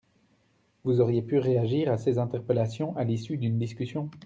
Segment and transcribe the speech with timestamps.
[0.83, 4.09] Vous auriez pu réagir à ces interpellations à l’issue d’une discussion.